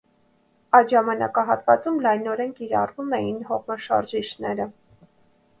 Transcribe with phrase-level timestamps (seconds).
[0.77, 4.71] Այդ ժամանակաշրջանում լայնորեն կիրառվում էին հողմաշարժիչները։